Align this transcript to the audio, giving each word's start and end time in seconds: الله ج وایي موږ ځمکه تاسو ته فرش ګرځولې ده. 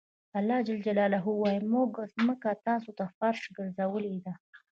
الله 0.37 0.59
ج 0.67 0.69
وایي 1.41 1.59
موږ 1.73 1.91
ځمکه 2.15 2.49
تاسو 2.67 2.89
ته 2.97 3.03
فرش 3.17 3.41
ګرځولې 3.57 4.15
ده. 4.25 4.33